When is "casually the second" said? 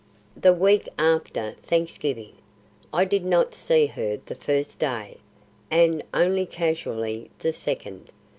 6.47-8.11